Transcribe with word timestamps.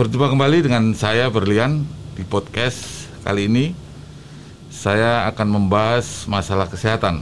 Berjumpa 0.00 0.32
kembali 0.32 0.64
dengan 0.64 0.96
saya 0.96 1.28
Berlian 1.28 1.84
di 2.16 2.24
podcast 2.24 3.04
kali 3.20 3.52
ini. 3.52 3.76
Saya 4.72 5.28
akan 5.28 5.60
membahas 5.60 6.24
masalah 6.24 6.72
kesehatan. 6.72 7.20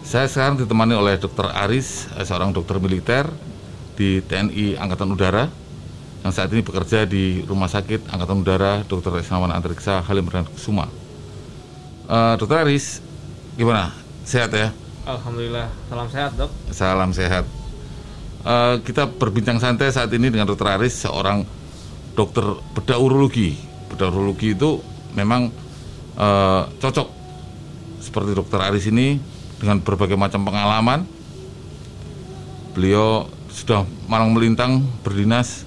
Saya 0.00 0.24
sekarang 0.24 0.56
ditemani 0.56 0.96
oleh 0.96 1.20
Dr. 1.20 1.52
Aris, 1.52 2.08
eh, 2.16 2.24
seorang 2.24 2.48
dokter 2.48 2.80
militer 2.80 3.28
di 3.92 4.24
TNI 4.24 4.80
Angkatan 4.80 5.12
Udara 5.12 5.52
yang 6.24 6.32
saat 6.32 6.48
ini 6.56 6.64
bekerja 6.64 7.04
di 7.04 7.44
Rumah 7.44 7.68
Sakit 7.68 8.08
Angkatan 8.08 8.40
Udara 8.40 8.80
Dr. 8.88 9.20
Isnawan 9.20 9.52
Antariksa 9.52 10.00
Halim 10.00 10.24
Perdana 10.24 10.48
Kusuma. 10.48 10.88
Uh, 12.08 12.40
Dokter 12.40 12.64
Aris, 12.64 13.04
gimana? 13.60 13.92
Sehat 14.24 14.48
ya? 14.48 14.72
Alhamdulillah, 15.04 15.68
salam 15.92 16.08
sehat 16.08 16.32
dok. 16.40 16.48
Salam 16.72 17.12
sehat. 17.12 17.44
Uh, 18.46 18.78
kita 18.86 19.10
berbincang 19.10 19.58
santai 19.58 19.90
saat 19.90 20.06
ini 20.14 20.30
dengan 20.30 20.46
Dokter 20.46 20.78
Aris, 20.78 21.02
seorang 21.02 21.42
dokter 22.14 22.46
bedah 22.78 22.94
urologi. 22.94 23.58
Bedah 23.90 24.06
urologi 24.06 24.54
itu 24.54 24.78
memang 25.18 25.50
uh, 26.14 26.70
cocok 26.78 27.10
seperti 27.98 28.38
Dokter 28.38 28.62
Aris 28.62 28.86
ini 28.86 29.18
dengan 29.58 29.82
berbagai 29.82 30.14
macam 30.14 30.46
pengalaman. 30.46 31.02
Beliau 32.78 33.26
sudah 33.50 33.82
malang 34.06 34.30
melintang 34.30 34.78
berdinas 35.02 35.66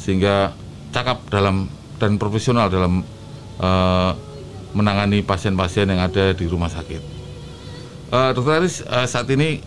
sehingga 0.00 0.56
cakap 0.96 1.28
dalam 1.28 1.68
dan 2.00 2.16
profesional 2.16 2.72
dalam 2.72 3.04
uh, 3.60 4.16
menangani 4.72 5.20
pasien-pasien 5.20 5.84
yang 5.84 6.00
ada 6.00 6.32
di 6.32 6.48
rumah 6.48 6.72
sakit. 6.72 7.02
Uh, 8.08 8.32
Dokter 8.32 8.64
Aris, 8.64 8.80
uh, 8.88 9.04
saat 9.04 9.28
ini 9.28 9.60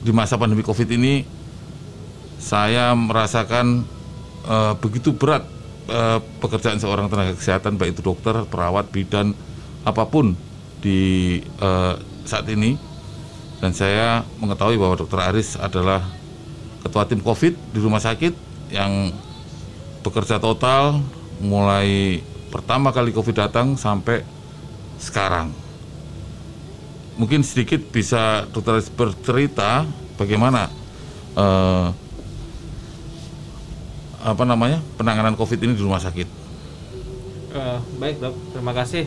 di 0.00 0.10
masa 0.10 0.40
pandemi 0.40 0.64
COVID 0.64 0.88
ini 0.96 1.24
saya 2.40 2.96
merasakan 2.96 3.84
uh, 4.48 4.72
begitu 4.80 5.12
berat 5.12 5.44
uh, 5.92 6.18
pekerjaan 6.40 6.80
seorang 6.80 7.12
tenaga 7.12 7.36
kesehatan 7.36 7.76
baik 7.76 8.00
itu 8.00 8.02
dokter, 8.02 8.32
perawat, 8.48 8.88
bidan, 8.88 9.36
apa 9.84 10.08
pun 10.08 10.32
di 10.80 11.40
uh, 11.60 12.00
saat 12.24 12.48
ini. 12.48 12.80
Dan 13.60 13.76
saya 13.76 14.24
mengetahui 14.40 14.80
bahwa 14.80 14.96
Dokter 14.96 15.20
Aris 15.20 15.60
adalah 15.60 16.00
ketua 16.80 17.04
tim 17.04 17.20
COVID 17.20 17.76
di 17.76 17.78
rumah 17.84 18.00
sakit 18.00 18.32
yang 18.72 19.12
bekerja 20.00 20.40
total 20.40 21.04
mulai 21.44 22.24
pertama 22.48 22.88
kali 22.88 23.12
COVID 23.12 23.36
datang 23.36 23.76
sampai 23.76 24.24
sekarang 24.96 25.52
mungkin 27.20 27.44
sedikit 27.44 27.84
bisa 27.92 28.48
dokter 28.48 28.80
bercerita 28.96 29.84
bagaimana 30.16 30.72
uh, 31.36 31.92
apa 34.24 34.44
namanya 34.48 34.80
penanganan 34.96 35.36
COVID 35.36 35.60
ini 35.68 35.76
di 35.76 35.84
rumah 35.84 36.00
sakit. 36.00 36.28
Uh, 37.52 37.76
baik 38.00 38.24
dok, 38.24 38.32
terima 38.56 38.72
kasih. 38.72 39.04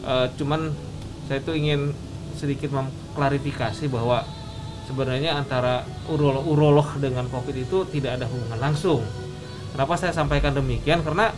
Uh, 0.00 0.32
cuman 0.40 0.72
saya 1.28 1.44
itu 1.44 1.52
ingin 1.52 1.92
sedikit 2.32 2.72
mengklarifikasi 2.72 3.84
bahwa 3.92 4.24
sebenarnya 4.88 5.36
antara 5.36 5.84
urolog, 6.08 6.44
urolog 6.48 6.88
dengan 6.96 7.28
COVID 7.28 7.56
itu 7.68 7.84
tidak 7.92 8.16
ada 8.16 8.26
hubungan 8.32 8.60
langsung. 8.60 9.04
Kenapa 9.76 9.92
saya 10.00 10.16
sampaikan 10.16 10.56
demikian? 10.56 11.04
Karena 11.04 11.36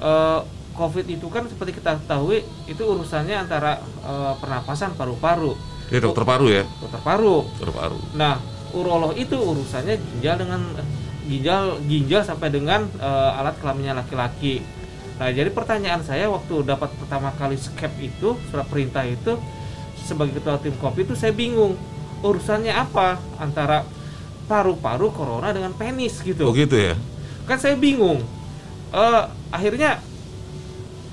uh, 0.00 0.40
COVID 0.80 1.04
itu 1.12 1.28
kan 1.28 1.44
seperti 1.44 1.76
kita 1.76 2.00
ketahui 2.00 2.40
itu 2.64 2.80
urusannya 2.80 3.36
antara 3.36 3.84
e, 4.00 4.12
pernapasan 4.40 4.96
paru-paru. 4.96 5.52
Dia 5.92 6.00
dokter 6.00 6.24
paru 6.24 6.48
ya? 6.48 6.64
Dokter 6.80 7.04
paru. 7.04 7.44
Dokter 7.60 7.72
paru. 7.76 7.98
Nah, 8.16 8.40
urolog 8.72 9.12
itu 9.12 9.36
urusannya 9.36 10.00
ginjal 10.00 10.40
dengan 10.40 10.60
ginjal 11.28 11.76
ginjal 11.84 12.22
sampai 12.24 12.48
dengan 12.48 12.88
e, 12.96 13.10
alat 13.36 13.60
kelaminnya 13.60 14.00
laki-laki. 14.00 14.64
Nah, 15.20 15.28
jadi 15.28 15.52
pertanyaan 15.52 16.00
saya 16.00 16.32
waktu 16.32 16.64
dapat 16.64 16.96
pertama 16.96 17.28
kali 17.36 17.60
skep 17.60 17.92
itu 18.00 18.40
surat 18.48 18.64
perintah 18.64 19.04
itu 19.04 19.36
sebagai 20.00 20.40
ketua 20.40 20.56
tim 20.56 20.72
COVID 20.80 21.12
itu 21.12 21.14
saya 21.14 21.36
bingung 21.36 21.76
urusannya 22.24 22.72
apa 22.72 23.20
antara 23.36 23.84
paru-paru 24.48 25.12
corona 25.12 25.52
dengan 25.52 25.76
penis 25.76 26.24
gitu. 26.24 26.48
Oh 26.48 26.56
gitu 26.56 26.74
ya? 26.74 26.96
Kan 27.44 27.60
saya 27.60 27.76
bingung. 27.76 28.24
Uh, 28.90 29.28
akhirnya 29.54 30.02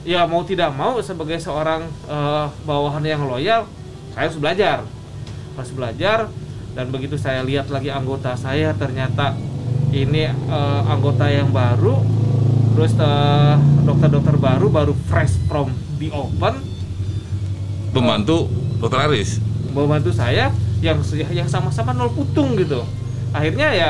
ya 0.08 0.24
mau 0.24 0.40
tidak 0.48 0.72
mau 0.72 0.96
sebagai 1.04 1.36
seorang 1.44 1.84
uh, 2.08 2.48
bawahan 2.64 3.04
yang 3.04 3.28
loyal 3.28 3.68
saya 4.16 4.32
harus 4.32 4.40
belajar. 4.40 4.78
Harus 5.60 5.72
belajar 5.76 6.18
dan 6.72 6.88
begitu 6.88 7.20
saya 7.20 7.44
lihat 7.44 7.68
lagi 7.68 7.92
anggota 7.92 8.34
saya 8.40 8.72
ternyata 8.72 9.36
ini 9.92 10.32
uh, 10.48 10.82
anggota 10.88 11.28
yang 11.28 11.52
baru 11.52 12.00
terus 12.78 12.94
dokter 12.96 13.58
dokter-dokter 13.84 14.36
baru 14.38 14.68
baru 14.70 14.94
fresh 15.10 15.36
from 15.50 15.74
the 15.98 16.08
open 16.14 16.62
membantu 17.92 18.48
uh, 18.48 18.80
dokter 18.80 19.00
Aris? 19.12 19.44
Membantu 19.76 20.16
saya 20.16 20.54
yang 20.80 21.04
yang 21.34 21.50
sama-sama 21.50 21.92
nol 21.92 22.14
putung 22.16 22.56
gitu. 22.56 22.86
Akhirnya 23.36 23.74
ya 23.76 23.90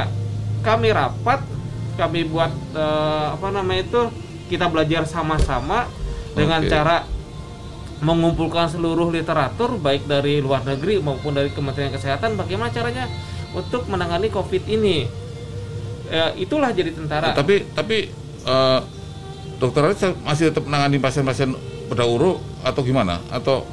kami 0.65 0.91
rapat 0.95 1.45
kami 1.93 2.25
buat 2.25 2.49
uh, 2.73 3.37
apa 3.37 3.47
namanya 3.53 3.85
itu 3.85 4.01
kita 4.47 4.71
belajar 4.71 5.03
sama-sama 5.03 5.87
dengan 6.37 6.61
okay. 6.61 6.69
cara 6.69 6.97
mengumpulkan 7.97 8.69
seluruh 8.69 9.09
literatur 9.09 9.81
baik 9.81 10.05
dari 10.05 10.37
luar 10.37 10.61
negeri 10.61 11.01
maupun 11.01 11.33
dari 11.33 11.49
Kementerian 11.49 11.89
Kesehatan 11.89 12.37
bagaimana 12.37 12.69
caranya 12.69 13.09
untuk 13.57 13.89
menangani 13.89 14.29
COVID 14.29 14.63
ini. 14.69 15.09
Ya, 16.07 16.31
itulah 16.39 16.71
jadi 16.71 16.95
tentara. 16.95 17.35
tapi 17.35 17.67
tapi 17.75 18.07
uh, 18.47 18.79
dokter 19.59 19.83
Aris 19.83 19.99
masih 20.23 20.53
tetap 20.53 20.63
menangani 20.63 21.03
pasien-pasien 21.03 21.51
pada 21.89 22.07
uru 22.07 22.39
atau 22.63 22.79
gimana? 22.85 23.19
Atau 23.27 23.67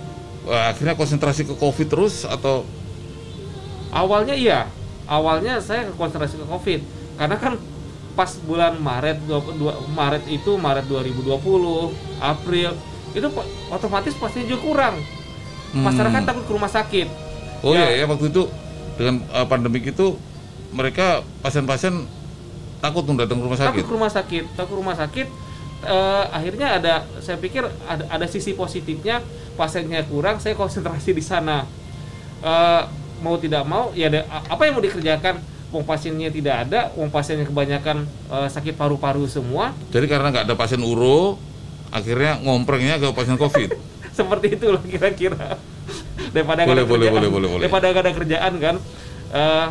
uh, 0.48 0.64
akhirnya 0.72 0.98
konsentrasi 0.98 1.46
ke 1.46 1.54
COVID 1.54 1.86
terus 1.86 2.26
atau? 2.26 2.66
Awalnya 3.94 4.34
iya, 4.34 4.66
awalnya 5.06 5.62
saya 5.62 5.86
konsentrasi 5.94 6.40
ke 6.40 6.46
COVID 6.48 6.80
karena 7.14 7.36
kan 7.38 7.54
pas 8.14 8.30
bulan 8.46 8.78
Maret 8.78 9.18
22, 9.26 9.94
Maret 9.94 10.24
itu 10.30 10.54
Maret 10.54 10.86
2020 10.86 11.34
April 12.22 12.70
itu 13.14 13.26
otomatis 13.70 14.14
pasti 14.18 14.46
juga 14.46 14.62
kurang. 14.62 14.96
Hmm. 15.74 15.90
masyarakat 15.90 16.22
takut 16.22 16.44
ke 16.46 16.52
rumah 16.54 16.70
sakit. 16.70 17.08
Oh 17.66 17.74
ya, 17.74 17.90
ya, 17.90 18.02
ya 18.02 18.06
waktu 18.06 18.30
itu 18.30 18.46
dengan 18.94 19.26
uh, 19.34 19.42
pandemik 19.50 19.90
itu 19.90 20.14
mereka 20.70 21.26
pasien-pasien 21.42 22.06
takut 22.78 23.02
untuk 23.02 23.26
datang 23.26 23.42
ke 23.42 23.44
rumah 23.50 23.58
sakit? 23.58 23.70
takut 23.74 23.84
ke 23.90 23.94
rumah 23.94 24.12
sakit 24.12 24.44
takut 24.54 24.70
ke 24.70 24.78
rumah 24.78 24.96
sakit 24.98 25.26
uh, 25.88 26.24
akhirnya 26.30 26.78
ada 26.78 26.94
saya 27.18 27.40
pikir 27.42 27.66
ada, 27.90 28.04
ada 28.06 28.26
sisi 28.30 28.54
positifnya 28.54 29.18
pasiennya 29.58 30.06
kurang 30.06 30.38
saya 30.38 30.54
konsentrasi 30.54 31.10
di 31.10 31.24
sana. 31.24 31.66
Uh, 32.44 32.86
mau 33.24 33.40
tidak 33.40 33.64
mau 33.64 33.88
ya 33.96 34.12
ada, 34.12 34.28
apa 34.28 34.68
yang 34.68 34.76
mau 34.76 34.84
dikerjakan 34.84 35.40
uang 35.74 35.82
pasiennya 35.82 36.30
tidak 36.30 36.70
ada, 36.70 36.94
uang 36.94 37.10
pasiennya 37.10 37.50
kebanyakan 37.50 38.06
uh, 38.30 38.46
sakit 38.46 38.78
paru-paru 38.78 39.26
semua. 39.26 39.74
Jadi 39.90 40.06
karena 40.06 40.30
nggak 40.30 40.46
ada 40.46 40.54
pasien 40.54 40.78
uro, 40.78 41.34
akhirnya 41.90 42.38
ngomprengnya 42.46 43.02
ke 43.02 43.10
pasien 43.10 43.34
COVID. 43.34 43.74
Seperti 44.18 44.54
itu 44.54 44.70
loh 44.70 44.82
kira-kira. 44.86 45.58
daripada 46.30 46.62
boleh, 46.62 46.86
boleh, 46.86 47.08
boleh, 47.10 47.28
boleh, 47.30 47.48
boleh. 47.50 47.62
daripada 47.66 47.90
ada 47.90 48.10
kerjaan 48.14 48.52
kan. 48.62 48.78
Uh, 49.34 49.66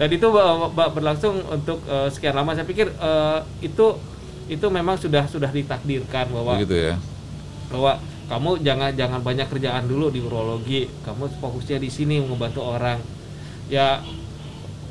dan 0.00 0.08
itu 0.08 0.24
berlangsung 0.72 1.44
untuk 1.52 1.84
uh, 1.84 2.08
sekian 2.08 2.32
lama. 2.32 2.56
Saya 2.56 2.64
pikir 2.64 2.88
uh, 2.96 3.44
itu 3.60 4.00
itu 4.48 4.66
memang 4.72 4.96
sudah 4.96 5.28
sudah 5.28 5.52
ditakdirkan 5.52 6.32
bahwa 6.32 6.56
Begitu 6.56 6.92
ya. 6.92 6.94
bahwa 7.68 8.00
kamu 8.32 8.64
jangan 8.64 8.90
jangan 8.96 9.20
banyak 9.20 9.46
kerjaan 9.52 9.84
dulu 9.84 10.08
di 10.08 10.24
urologi. 10.24 10.88
Kamu 11.04 11.28
fokusnya 11.36 11.76
di 11.76 11.92
sini 11.92 12.24
membantu 12.24 12.64
orang. 12.64 12.96
Ya 13.68 14.00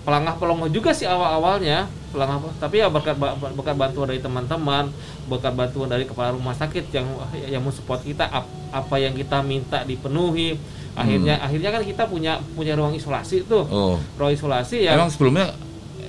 pelangah 0.01 0.35
pelongo 0.41 0.67
juga 0.67 0.91
sih 0.91 1.05
awal 1.05 1.37
awalnya 1.37 1.85
pelangah 2.09 2.41
tapi 2.57 2.81
ya 2.81 2.89
berkat 2.89 3.15
berkat 3.55 3.75
bantuan 3.77 4.09
dari 4.09 4.19
teman-teman 4.19 4.89
berkat 5.29 5.53
bantuan 5.53 5.87
dari 5.87 6.03
kepala 6.09 6.33
rumah 6.33 6.57
sakit 6.57 6.89
yang 6.91 7.07
yang 7.47 7.61
mensupport 7.61 8.01
kita 8.01 8.25
ap, 8.27 8.49
apa 8.73 8.95
yang 8.97 9.13
kita 9.13 9.39
minta 9.45 9.85
dipenuhi 9.85 10.57
akhirnya 10.97 11.39
hmm. 11.39 11.45
akhirnya 11.47 11.69
kan 11.71 11.81
kita 11.85 12.03
punya 12.09 12.33
punya 12.57 12.73
ruang 12.75 12.97
isolasi 12.97 13.47
tuh 13.47 13.63
oh. 13.69 13.95
ruang 14.19 14.33
isolasi 14.35 14.89
ya 14.89 14.97
emang 14.97 15.07
sebelumnya 15.07 15.55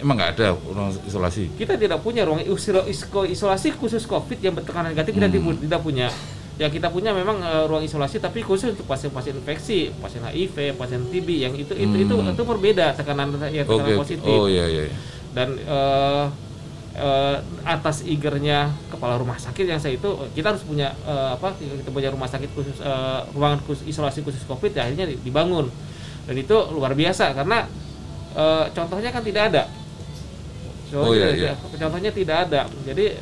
emang 0.02 0.18
nggak 0.18 0.30
ada 0.40 0.46
ruang 0.58 0.90
isolasi 1.06 1.54
kita 1.54 1.78
tidak 1.78 2.02
punya 2.02 2.26
ruang 2.26 2.42
isolasi 3.30 3.68
khusus 3.78 4.02
covid 4.08 4.42
yang 4.42 4.56
bertekanan 4.58 4.90
negatif 4.90 5.14
hmm. 5.14 5.20
kita 5.22 5.28
tidak 5.62 5.80
punya 5.84 6.08
ya 6.60 6.68
kita 6.68 6.92
punya 6.92 7.16
memang 7.16 7.40
uh, 7.40 7.64
ruang 7.64 7.80
isolasi 7.80 8.20
tapi 8.20 8.44
khusus 8.44 8.76
untuk 8.76 8.84
pasien-pasien 8.84 9.36
infeksi, 9.36 9.88
pasien 10.00 10.20
HIV, 10.20 10.76
pasien 10.76 11.00
TB 11.08 11.28
yang 11.28 11.54
itu 11.56 11.72
hmm. 11.72 11.84
itu 11.84 11.96
itu 12.04 12.14
itu 12.14 12.42
berbeda 12.44 12.92
tekanan 12.92 13.32
ya 13.48 13.64
tekanan 13.64 13.96
okay. 13.96 14.00
positif. 14.00 14.28
Oh 14.28 14.46
iya, 14.46 14.68
iya 14.68 14.92
iya. 14.92 14.96
Dan 15.32 15.56
uh, 15.64 16.28
uh, 17.00 17.36
atas 17.64 18.04
igernya 18.04 18.68
kepala 18.92 19.16
rumah 19.16 19.40
sakit 19.40 19.64
yang 19.64 19.80
saya 19.80 19.96
itu 19.96 20.10
kita 20.36 20.52
harus 20.52 20.64
punya 20.64 20.92
uh, 21.08 21.34
apa 21.34 21.56
kita 21.56 21.88
punya 21.88 22.12
rumah 22.12 22.28
sakit 22.28 22.52
khusus 22.52 22.76
uh, 22.84 23.24
ruangan 23.32 23.64
khusus 23.64 23.88
isolasi 23.88 24.20
khusus 24.20 24.44
Covid 24.44 24.76
ya 24.76 24.84
akhirnya 24.84 25.08
dibangun. 25.08 25.72
Dan 26.28 26.36
itu 26.38 26.54
luar 26.70 26.92
biasa 26.92 27.32
karena 27.34 27.64
uh, 28.36 28.68
contohnya 28.70 29.10
kan 29.10 29.24
tidak 29.24 29.50
ada 29.50 29.64
Oh, 30.92 31.16
iya, 31.16 31.32
iya. 31.32 31.52
Contohnya 31.56 32.12
tidak 32.12 32.36
ada. 32.48 32.68
Jadi 32.84 33.16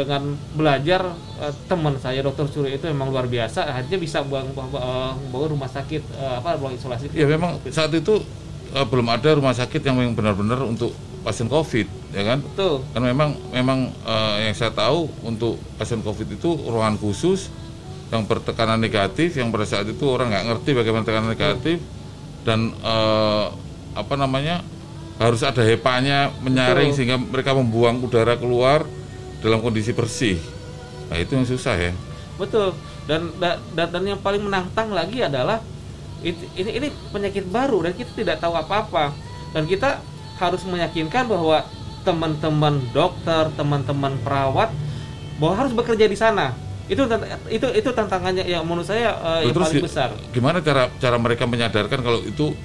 dengan 0.00 0.32
belajar 0.56 1.12
eh, 1.44 1.52
teman 1.68 2.00
saya 2.00 2.24
dokter 2.24 2.48
Surya 2.48 2.80
itu 2.80 2.88
memang 2.88 3.12
luar 3.12 3.28
biasa. 3.28 3.68
Akhirnya 3.68 3.98
bisa 4.00 4.24
buang 4.24 4.48
bawa, 4.56 5.12
bawa 5.28 5.46
rumah 5.52 5.68
sakit 5.68 6.02
eh, 6.16 6.34
apa 6.40 6.56
ruang 6.56 6.72
isolasi. 6.72 7.12
Ya 7.12 7.28
memang 7.28 7.60
saat 7.68 7.92
itu 7.92 8.24
eh, 8.72 8.86
belum 8.88 9.12
ada 9.12 9.36
rumah 9.36 9.52
sakit 9.52 9.84
yang 9.84 10.00
benar-benar 10.16 10.64
untuk 10.64 10.96
pasien 11.20 11.52
COVID, 11.52 12.16
ya 12.16 12.22
kan? 12.24 12.40
betul. 12.40 12.80
Kan 12.96 13.02
memang 13.04 13.36
memang 13.52 13.92
eh, 13.92 14.48
yang 14.48 14.56
saya 14.56 14.72
tahu 14.72 15.12
untuk 15.20 15.60
pasien 15.76 16.00
COVID 16.00 16.40
itu 16.40 16.56
ruangan 16.64 16.96
khusus 16.96 17.52
yang 18.08 18.24
bertekanan 18.24 18.80
negatif, 18.80 19.36
yang 19.36 19.52
pada 19.52 19.68
saat 19.68 19.86
itu 19.86 20.02
orang 20.08 20.32
nggak 20.32 20.44
ngerti 20.48 20.70
bagaimana 20.74 21.04
tekanan 21.04 21.30
negatif 21.30 21.78
dan 22.42 22.72
eh, 22.72 23.46
apa 23.94 24.14
namanya 24.16 24.64
harus 25.20 25.44
ada 25.44 25.60
hepanya 25.60 26.32
menyaring 26.40 26.90
Betul. 26.90 26.96
sehingga 26.96 27.20
mereka 27.20 27.52
membuang 27.52 28.00
udara 28.00 28.40
keluar 28.40 28.88
dalam 29.40 29.58
kondisi 29.58 29.90
bersih. 29.90 30.36
Nah 31.08 31.16
itu 31.16 31.32
yang 31.34 31.44
susah 31.44 31.76
ya. 31.76 31.92
betul 32.36 32.72
dan 33.04 33.28
da- 33.36 33.60
da- 33.76 33.84
dan 33.84 34.00
yang 34.00 34.16
paling 34.16 34.40
menantang 34.40 34.88
lagi 34.96 35.20
adalah 35.20 35.60
it- 36.24 36.48
ini 36.56 36.72
ini 36.72 36.88
penyakit 37.12 37.44
baru 37.44 37.84
dan 37.84 37.92
kita 37.92 38.16
tidak 38.16 38.36
tahu 38.40 38.56
apa-apa 38.56 39.12
dan 39.52 39.68
kita 39.68 40.00
harus 40.40 40.64
meyakinkan 40.64 41.28
bahwa 41.28 41.60
teman-teman 42.00 42.80
dokter 42.96 43.44
teman-teman 43.52 44.16
perawat 44.24 44.72
bahwa 45.36 45.52
harus 45.52 45.76
bekerja 45.76 46.08
di 46.08 46.16
sana 46.16 46.56
itu 46.88 47.04
itu 47.52 47.66
itu 47.76 47.90
tantangannya 47.92 48.48
yang 48.48 48.64
menurut 48.64 48.88
saya 48.88 49.12
eh, 49.36 49.52
yang 49.52 49.60
paling 49.60 49.84
besar 49.84 50.08
Gimana 50.32 50.64
cara 50.64 50.88
cara 50.96 51.20
mereka 51.20 51.44
menyadarkan 51.44 52.00
kalau 52.00 52.24
itu 52.24 52.56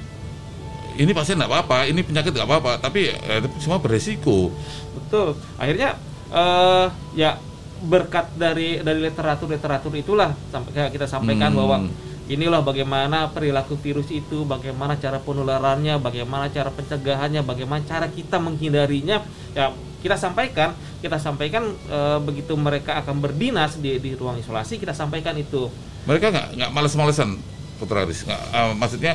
ini 0.95 1.12
pasien 1.12 1.36
nggak 1.36 1.51
apa-apa, 1.51 1.92
ini 1.92 2.00
penyakit 2.00 2.31
nggak 2.31 2.48
apa-apa, 2.48 2.80
tapi 2.80 3.12
eh, 3.12 3.44
semua 3.60 3.83
beresiko. 3.83 4.48
betul 4.95 5.36
akhirnya 5.60 6.00
eh 6.35 6.87
ya 7.15 7.39
berkat 7.85 8.27
dari 8.35 8.81
dari 8.81 8.99
literatur 8.99 9.47
literatur 9.47 9.93
itulah 9.95 10.31
sampai 10.51 10.91
kita 10.91 11.07
sampaikan 11.07 11.51
Hmm. 11.51 11.59
bahwa 11.63 11.77
inilah 12.25 12.65
bagaimana 12.65 13.29
perilaku 13.29 13.77
virus 13.77 14.09
itu 14.09 14.43
bagaimana 14.43 14.97
cara 14.97 15.21
penularannya 15.21 16.01
bagaimana 16.01 16.49
cara 16.49 16.73
pencegahannya 16.73 17.45
bagaimana 17.45 17.85
cara 17.85 18.09
kita 18.09 18.41
menghindarinya 18.41 19.21
ya 19.53 19.69
kita 20.01 20.17
sampaikan 20.17 20.73
kita 20.99 21.21
sampaikan 21.21 21.69
eh, 21.87 22.19
begitu 22.19 22.57
mereka 22.57 22.97
akan 22.97 23.21
berdinas 23.21 23.77
di 23.77 24.01
di 24.01 24.17
ruang 24.17 24.41
isolasi 24.41 24.81
kita 24.81 24.91
sampaikan 24.91 25.37
itu 25.37 25.69
Mereka 26.05 26.29
nggak 26.29 26.47
nggak 26.57 26.69
males-malesan, 26.69 27.41
Putra 27.77 28.05
Aris. 28.05 28.21
Nggak, 28.25 28.41
eh, 28.53 28.73
maksudnya, 28.77 29.13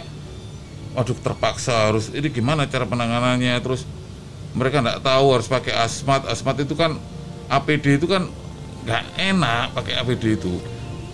waduh 0.90 1.14
terpaksa 1.14 1.86
harus 1.90 2.10
ini 2.10 2.28
gimana 2.30 2.66
cara 2.66 2.82
penanganannya, 2.82 3.54
terus 3.62 3.86
mereka 4.52 4.82
nggak 4.82 5.06
tahu 5.06 5.26
harus 5.38 5.46
pakai 5.46 5.70
asmat, 5.86 6.26
asmat 6.26 6.58
itu 6.58 6.74
kan 6.74 6.98
APD 7.50 7.98
itu 7.98 8.06
kan 8.06 8.22
nggak 8.80 9.02
enak 9.18 9.64
pakai 9.74 9.92
APD 9.98 10.38
itu. 10.38 10.54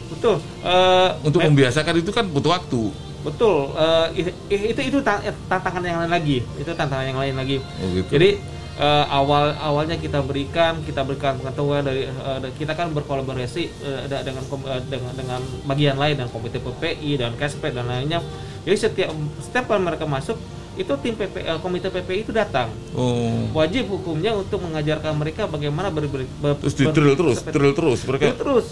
betul 0.07 0.39
eh, 0.63 1.11
Untuk 1.21 1.43
me- 1.43 1.51
membiasakan 1.51 1.99
itu 1.99 2.11
kan 2.11 2.25
butuh 2.27 2.53
waktu. 2.53 2.83
betul 3.25 3.75
eh, 3.75 4.31
i- 4.47 4.71
itu 4.71 4.81
itu 4.87 4.99
ta- 5.03 5.19
tantangan 5.51 5.83
yang 5.83 5.99
lain 5.99 6.13
lagi 6.13 6.39
itu 6.55 6.71
tantangan 6.71 7.03
yang 7.05 7.19
lain 7.19 7.35
lagi 7.35 7.59
Oh, 7.59 7.91
gitu. 7.91 8.11
Jadi 8.15 8.39
eh, 8.77 9.05
awal 9.11 9.51
awalnya 9.59 9.99
kita 9.99 10.23
berikan 10.23 10.79
kita 10.81 11.03
berikan 11.03 11.35
pengetahuan 11.37 11.83
dari 11.83 12.07
eh, 12.07 12.39
da- 12.39 12.55
kita 12.55 12.73
kan 12.73 12.95
berkolaborasi 12.95 13.63
eh, 13.83 14.03
da- 14.07 14.23
dengan 14.23 14.47
eh, 14.47 14.83
dengan 14.87 15.13
dengan 15.13 15.41
bagian 15.67 15.97
lain 15.97 16.15
dan 16.15 16.29
komite 16.29 16.61
PPI 16.61 17.19
dan 17.19 17.35
Kesped 17.35 17.73
dan 17.73 17.91
lainnya. 17.91 18.23
Jadi 18.63 18.77
setiap 18.79 19.11
setiap 19.41 19.75
mereka 19.75 20.07
masuk 20.07 20.39
itu 20.77 20.93
tim 21.01 21.17
PP, 21.17 21.35
eh, 21.41 21.59
komite 21.59 21.89
PPI 21.89 22.21
itu 22.21 22.33
datang 22.33 22.69
oh, 22.93 23.49
wajib 23.57 23.89
hukumnya 23.89 24.37
untuk 24.37 24.61
mengajarkan 24.61 25.17
mereka 25.17 25.49
bagaimana 25.49 25.89
ber, 25.89 26.05
ber, 26.05 26.29
ber- 26.39 26.61
terus 26.61 26.77
ber- 26.77 26.93
drill 26.93 27.17
terus, 27.17 27.37
drill 27.43 27.73
terus 27.73 28.01
mereka. 28.05 28.37
Terus 28.37 28.67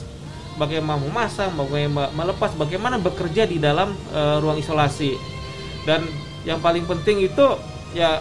bagaimana 0.54 1.00
memasang, 1.00 1.50
bagaimana 1.56 2.12
melepas, 2.12 2.52
bagaimana 2.54 3.00
bekerja 3.00 3.48
di 3.48 3.56
dalam 3.56 3.90
eh, 4.12 4.36
ruang 4.38 4.54
isolasi. 4.54 5.16
Dan 5.82 6.04
yang 6.44 6.60
paling 6.60 6.84
penting 6.84 7.24
itu 7.24 7.46
ya 7.92 8.20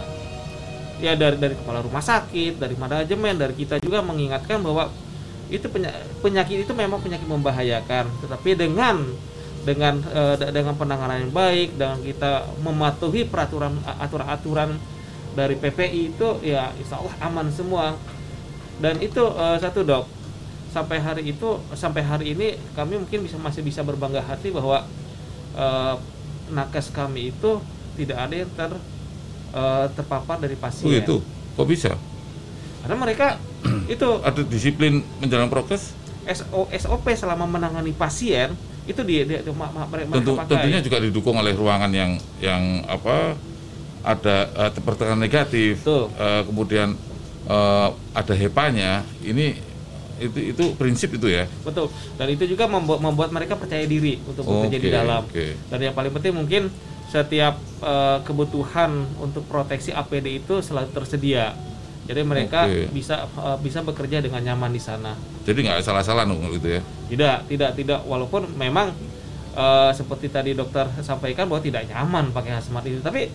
ya 0.96 1.12
dari 1.12 1.36
dari 1.36 1.52
kepala 1.52 1.84
rumah 1.84 2.00
sakit, 2.00 2.56
dari 2.56 2.74
manajemen, 2.74 3.36
dari 3.36 3.52
kita 3.52 3.76
juga 3.78 4.00
mengingatkan 4.00 4.64
bahwa 4.64 4.88
itu 5.46 5.68
penya- 5.68 5.92
penyakit 6.24 6.64
itu 6.64 6.72
memang 6.72 7.04
penyakit 7.04 7.28
membahayakan, 7.28 8.08
tetapi 8.24 8.56
dengan 8.56 9.04
dengan 9.64 9.98
da- 10.36 10.52
dengan 10.52 10.76
penanganan 10.76 11.24
yang 11.24 11.32
baik, 11.32 11.74
dengan 11.74 11.98
kita 11.98 12.32
mematuhi 12.60 13.24
peraturan 13.24 13.72
aturan-aturan 13.84 14.76
dari 15.32 15.56
PPI 15.56 16.14
itu 16.14 16.28
ya 16.40 16.70
insya 16.76 17.00
Allah 17.00 17.16
aman 17.20 17.48
semua. 17.48 17.96
Dan 18.76 19.00
itu 19.00 19.20
eh, 19.20 19.56
satu 19.58 19.82
dok, 19.82 20.04
sampai 20.70 20.98
hari 20.98 21.22
itu 21.26 21.48
sampai 21.72 22.02
hari 22.02 22.34
ini 22.34 22.58
kami 22.74 22.98
mungkin 22.98 23.22
bisa 23.22 23.38
masih 23.38 23.62
bisa 23.62 23.80
berbangga 23.80 24.20
hati 24.20 24.50
bahwa 24.50 24.84
eh, 25.54 25.94
nakes 26.50 26.90
kami 26.90 27.32
itu 27.32 27.62
tidak 27.96 28.18
ada 28.20 28.34
yang 28.36 28.50
ter 28.52 28.72
eh, 29.54 29.86
terpapar 29.94 30.36
dari 30.36 30.54
Oh 30.54 30.60
pasien. 30.60 30.92
itu, 30.92 31.16
kok 31.56 31.66
bisa? 31.66 31.92
Karena 32.84 32.96
mereka 33.00 33.40
itu 33.88 34.08
Ada 34.20 34.44
disiplin 34.44 35.00
menjalankan 35.18 35.48
prokes? 35.48 35.96
SO, 36.24 36.68
SOP 36.68 37.06
selama 37.12 37.44
menangani 37.44 37.92
pasien 37.92 38.52
itu 38.84 39.00
di, 39.00 39.24
di, 39.24 39.34
di- 39.40 39.54
ma- 39.56 39.72
ma- 39.72 39.88
mereka 39.88 40.20
Tentu, 40.20 40.36
pakai. 40.36 40.50
tentunya 40.52 40.80
juga 40.84 40.98
didukung 41.00 41.36
oleh 41.40 41.56
ruangan 41.56 41.88
yang 41.88 42.20
yang 42.38 42.84
apa 42.84 43.32
ada 44.04 44.36
uh, 44.52 44.70
pertekanan 44.84 45.16
negatif, 45.16 45.80
Betul. 45.80 46.12
eh, 46.20 46.42
kemudian 46.44 46.92
eh, 47.48 47.88
ada 48.12 48.34
hepanya. 48.36 49.00
Ini 49.24 49.56
itu 50.20 50.38
itu 50.52 50.64
prinsip 50.76 51.16
itu 51.16 51.32
ya. 51.32 51.48
Betul. 51.64 51.88
Dan 52.20 52.28
itu 52.28 52.44
juga 52.44 52.68
membuat 52.68 53.00
membuat 53.00 53.32
mereka 53.32 53.56
percaya 53.56 53.88
diri 53.88 54.20
untuk 54.28 54.44
bekerja 54.44 54.76
di 54.76 54.90
dalam. 54.92 55.24
oke. 55.24 55.56
Dan 55.72 55.78
yang 55.80 55.96
paling 55.96 56.12
penting 56.12 56.36
mungkin 56.36 56.62
setiap 57.08 57.56
eh, 57.80 58.18
kebutuhan 58.28 59.08
untuk 59.16 59.48
proteksi 59.48 59.96
APD 59.96 60.44
itu 60.44 60.60
selalu 60.60 60.92
tersedia. 60.92 61.56
Jadi 62.04 62.20
mereka 62.20 62.68
Oke. 62.68 62.92
bisa 62.92 63.24
eh, 63.24 63.58
bisa 63.64 63.80
bekerja 63.80 64.20
dengan 64.20 64.44
nyaman 64.44 64.70
di 64.70 64.82
sana. 64.82 65.16
Jadi 65.44 65.64
nggak 65.64 65.80
salah-salah 65.80 66.28
dong 66.28 66.44
gitu 66.52 66.78
ya. 66.78 66.80
Tidak, 67.08 67.48
tidak, 67.48 67.70
tidak. 67.76 68.00
Walaupun 68.04 68.52
memang 68.54 68.92
eh, 69.56 69.90
seperti 69.96 70.28
tadi 70.28 70.52
dokter 70.52 70.84
sampaikan 71.00 71.48
bahwa 71.48 71.64
tidak 71.64 71.88
nyaman 71.88 72.28
pakai 72.30 72.60
hazmat 72.60 72.84
itu, 72.84 73.00
tapi 73.00 73.32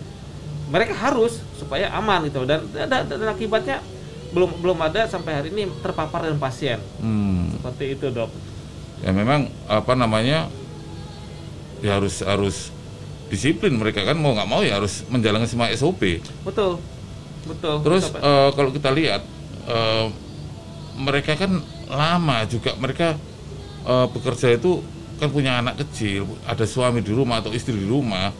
mereka 0.70 0.94
harus 0.94 1.42
supaya 1.58 1.90
aman 1.98 2.30
itu 2.30 2.46
dan, 2.46 2.62
dan, 2.70 3.10
dan 3.10 3.26
akibatnya 3.26 3.82
belum 4.30 4.62
belum 4.62 4.78
ada 4.86 5.10
sampai 5.10 5.34
hari 5.34 5.50
ini 5.50 5.66
terpapar 5.82 6.22
dengan 6.30 6.38
pasien 6.38 6.78
Hmm. 7.02 7.50
seperti 7.58 7.98
itu 7.98 8.14
dok. 8.14 8.30
Ya 9.02 9.10
memang 9.10 9.50
apa 9.66 9.98
namanya 9.98 10.46
ya 11.82 11.98
harus 11.98 12.22
harus 12.22 12.70
disiplin 13.34 13.74
mereka 13.74 14.06
kan 14.06 14.14
mau 14.14 14.38
nggak 14.38 14.46
mau 14.46 14.62
ya 14.62 14.78
harus 14.78 15.02
menjalankan 15.10 15.50
semua 15.50 15.74
SOP. 15.74 16.22
Betul, 16.46 16.78
betul. 17.46 17.76
Terus 17.82 18.04
eh, 18.12 18.50
kalau 18.52 18.70
kita 18.70 18.90
lihat 18.90 19.22
eh, 19.66 20.06
mereka 20.96 21.36
kan 21.36 21.60
lama 21.88 22.38
juga 22.46 22.76
mereka 22.76 23.16
eh, 23.84 24.08
bekerja 24.10 24.54
itu 24.54 24.84
kan 25.20 25.28
punya 25.30 25.60
anak 25.60 25.76
kecil, 25.78 26.24
ada 26.44 26.64
suami 26.64 27.00
di 27.00 27.12
rumah 27.12 27.44
atau 27.44 27.52
istri 27.52 27.76
di 27.76 27.84
rumah, 27.84 28.32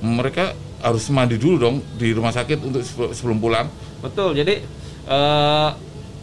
mereka 0.00 0.52
harus 0.80 1.08
mandi 1.08 1.36
dulu 1.36 1.56
dong 1.56 1.76
di 1.96 2.12
rumah 2.12 2.28
sakit 2.28 2.60
untuk 2.60 2.80
sebe- 2.80 3.12
sebelum 3.12 3.40
pulang. 3.40 3.68
betul. 4.00 4.32
Jadi 4.32 4.60
eh 5.06 5.68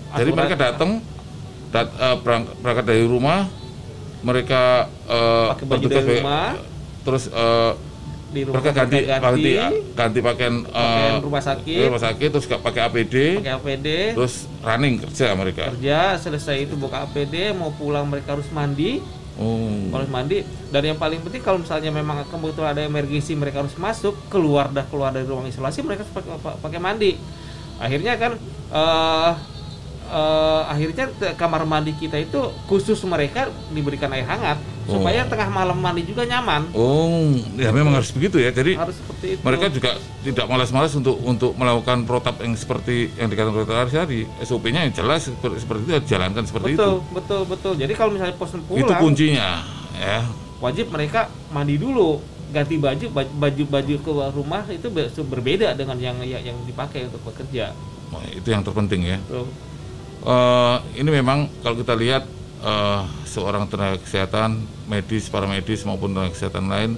Jadi 0.07 0.29
mereka 0.31 0.55
datang 0.55 1.01
dat, 1.67 1.89
berang- 2.21 2.53
berangkat 2.61 2.85
dari 2.85 3.03
rumah, 3.03 3.49
mereka 4.21 4.87
Pakai 5.51 5.65
baju 5.65 5.77
bertugas 5.83 6.05
dari 6.05 6.17
rumah. 6.21 6.47
terus 7.01 7.23
eh, 7.27 7.71
di 8.27 8.43
rumah 8.43 8.59
mereka 8.59 8.71
ganti 8.75 8.97
ganti 9.07 9.51
ganti 9.95 10.19
pakaian 10.19 10.55
eh, 10.61 10.67
Pakaian 10.67 11.23
rumah 11.23 11.39
sakit. 11.39 11.79
rumah 11.87 12.03
sakit 12.03 12.27
terus 12.27 12.45
nggak 12.45 12.59
pakai 12.59 12.81
APD 12.83 13.15
pakai 13.39 13.53
APD 13.55 13.87
terus 14.13 14.35
running 14.59 14.95
kerja 14.99 15.25
mereka. 15.31 15.63
Kerja 15.71 15.99
selesai 16.17 16.57
itu 16.61 16.75
buka 16.75 17.03
APD 17.03 17.51
mau 17.51 17.71
pulang 17.71 18.03
mereka 18.03 18.35
harus 18.35 18.47
mandi. 18.49 18.99
Oh. 19.37 19.69
Harus 19.93 20.09
mandi. 20.09 20.41
Dan 20.67 20.81
yang 20.83 20.97
paling 20.97 21.21
penting 21.21 21.39
kalau 21.39 21.61
misalnya 21.61 21.87
memang 21.87 22.25
kebetulan 22.25 22.73
ada 22.73 22.83
emergensi 22.83 23.31
mereka 23.31 23.61
harus 23.61 23.77
masuk 23.77 24.17
keluar 24.27 24.67
dah 24.67 24.83
keluar 24.83 25.13
dari 25.13 25.23
ruang 25.23 25.45
isolasi 25.45 25.79
mereka 25.81 26.03
harus 26.03 26.11
pakai, 26.11 26.29
pa- 26.41 26.57
pakai 26.57 26.79
mandi. 26.81 27.11
Akhirnya 27.77 28.17
kan 28.17 28.35
eh 28.67 29.31
eh, 30.09 30.61
akhirnya 30.67 31.05
kamar 31.33 31.63
mandi 31.63 31.93
kita 31.93 32.17
itu 32.17 32.39
khusus 32.65 32.97
mereka 33.03 33.47
diberikan 33.69 34.09
air 34.09 34.25
hangat 34.25 34.57
supaya 34.87 35.21
Oh. 35.23 35.29
tengah 35.29 35.49
malam 35.51 35.77
mandi 35.77 36.07
juga 36.07 36.23
nyaman. 36.23 36.71
Oh 36.71 37.35
ya 37.59 37.69
memang 37.75 37.99
harus 37.99 38.09
begitu 38.15 38.39
ya. 38.39 38.55
Jadi 38.55 38.79
harus 38.79 38.95
seperti 38.95 39.35
itu. 39.35 39.41
mereka 39.43 39.67
juga 39.67 39.91
tidak 40.23 40.45
malas-malas 40.47 40.95
untuk 40.95 41.19
untuk 41.21 41.51
melakukan 41.59 42.07
protap 42.07 42.39
yang 42.39 42.55
seperti 42.55 43.11
yang 43.19 43.27
dikatakan 43.27 43.67
Aris 43.83 43.93
tadi. 43.93 44.23
SOP-nya 44.41 44.87
yang 44.87 44.95
jelas 44.95 45.27
seperti, 45.27 45.59
seperti 45.59 45.81
itu 45.85 45.93
dijalankan 46.07 46.43
seperti 46.47 46.73
betul 46.73 47.03
itu. 47.03 47.13
betul 47.13 47.41
betul. 47.45 47.73
Jadi 47.75 47.93
kalau 47.93 48.11
misalnya 48.15 48.33
itu 48.33 48.59
pulang 48.63 48.99
kuncinya 49.03 49.49
ya. 49.99 50.23
wajib 50.63 50.87
mereka 50.89 51.27
mandi 51.51 51.75
dulu. 51.75 52.23
Ganti 52.47 52.79
baju 52.79 53.11
baju 53.11 53.63
baju, 53.67 53.95
ke 53.99 54.11
rumah 54.31 54.63
itu 54.71 54.87
be- 54.87 55.11
berbeda 55.11 55.75
dengan 55.75 55.99
yang 55.99 56.15
yang, 56.23 56.55
dipakai 56.63 57.11
untuk 57.11 57.19
bekerja. 57.27 57.75
Wah, 58.07 58.23
itu 58.31 58.47
yang 58.47 58.63
terpenting 58.63 59.03
ya. 59.03 59.19
Betul. 59.27 59.51
Eh, 60.27 60.77
ini 60.95 61.09
memang 61.11 61.51
kalau 61.59 61.75
kita 61.75 61.91
lihat 61.91 62.23
eh, 62.61 63.01
seorang 63.27 63.69
tenaga 63.69 64.01
kesehatan, 64.01 64.63
medis, 64.89 65.29
para 65.29 65.45
medis 65.45 65.83
maupun 65.83 66.13
tenaga 66.13 66.33
kesehatan 66.33 66.65
lain 66.69 66.91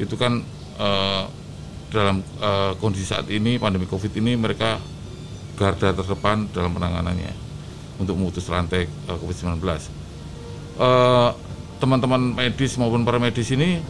itu 0.00 0.14
kan 0.16 0.40
eh, 0.78 1.24
dalam 1.92 2.24
eh, 2.24 2.72
kondisi 2.80 3.04
saat 3.04 3.28
ini 3.28 3.60
pandemi 3.60 3.84
Covid 3.84 4.12
ini 4.16 4.36
mereka 4.36 4.80
garda 5.56 5.92
terdepan 5.92 6.48
dalam 6.50 6.72
penanganannya 6.72 7.32
untuk 8.00 8.16
memutus 8.16 8.48
rantai 8.48 8.88
eh, 8.88 9.16
Covid-19. 9.16 9.60
Eh, 10.80 11.30
teman-teman 11.82 12.32
medis 12.38 12.78
maupun 12.78 13.02
para 13.02 13.18
medis 13.18 13.50
ini 13.52 13.82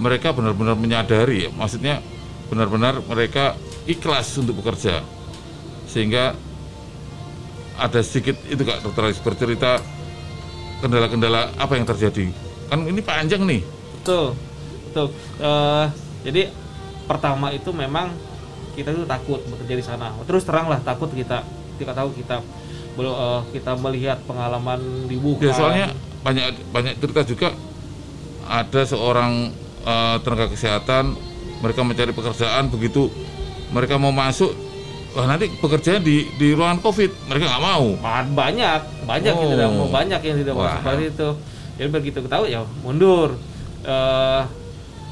mereka 0.00 0.32
benar-benar 0.32 0.78
menyadari, 0.78 1.48
ya, 1.48 1.50
maksudnya 1.52 2.00
benar-benar 2.48 3.02
mereka 3.04 3.58
ikhlas 3.86 4.38
untuk 4.38 4.62
bekerja 4.62 5.02
sehingga 5.90 6.34
ada 7.80 8.00
sedikit 8.04 8.38
itu 8.46 8.62
kak 8.62 8.84
dokter 8.84 9.08
Aris 9.08 9.18
bercerita 9.18 9.80
kendala-kendala 10.80 11.52
apa 11.56 11.72
yang 11.76 11.86
terjadi 11.86 12.32
kan 12.68 12.84
ini 12.88 13.00
panjang 13.04 13.44
nih 13.44 13.62
Betul, 14.00 14.32
betul. 14.88 15.06
Eh, 15.36 15.84
jadi 16.24 16.48
pertama 17.04 17.52
itu 17.52 17.68
memang 17.68 18.16
kita 18.72 18.96
tuh 18.96 19.04
takut 19.04 19.40
bekerja 19.44 19.74
di 19.76 19.84
sana. 19.84 20.08
Terus 20.24 20.42
terang 20.48 20.72
lah 20.72 20.80
takut 20.80 21.12
kita. 21.12 21.44
Kita 21.76 21.92
tahu 21.92 22.16
kita 22.16 22.40
belum 22.96 23.12
eh, 23.12 23.40
kita 23.60 23.76
melihat 23.76 24.18
pengalaman 24.24 24.80
di 25.06 25.20
Wuhan. 25.20 25.44
ya 25.44 25.52
soalnya 25.52 25.86
banyak 26.24 26.44
banyak 26.72 26.94
cerita 26.96 27.22
juga 27.28 27.48
ada 28.48 28.82
seorang 28.88 29.52
eh, 29.84 30.16
tenaga 30.24 30.48
kesehatan 30.48 31.14
mereka 31.60 31.80
mencari 31.84 32.12
pekerjaan 32.16 32.72
begitu 32.72 33.12
mereka 33.70 34.00
mau 34.00 34.10
masuk 34.10 34.50
wah 35.10 35.26
nanti 35.26 35.50
bekerja 35.52 35.98
di 35.98 36.30
di 36.32 36.52
ruangan 36.52 36.78
covid 36.78 37.10
mereka 37.26 37.44
nggak 37.48 37.64
mau 37.64 37.84
Ba- 37.96 38.26
banyak, 38.26 38.80
banyak 39.04 39.32
yang 39.32 39.40
Oh. 39.40 39.52
tidak 39.52 39.68
mau, 39.70 39.86
banyak 39.88 40.20
yang 40.20 40.36
tidak 40.38 40.54
mau 40.54 40.64
Wah. 40.64 40.76
seperti 40.76 41.04
itu. 41.10 41.28
Jadi 41.76 41.88
begitu 41.90 42.18
ketahui 42.20 42.48
ya 42.50 42.60
mundur. 42.80 43.34
Eh, 43.80 44.42